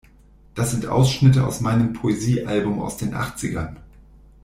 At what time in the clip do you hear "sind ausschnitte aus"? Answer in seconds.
0.71-1.61